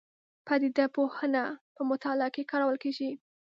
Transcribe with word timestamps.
پدیده 0.47 0.85
پوهنه 0.95 1.43
په 1.75 1.81
مطالعه 1.91 2.29
کې 2.35 2.49
کارول 2.51 2.77
کېږي. 2.83 3.09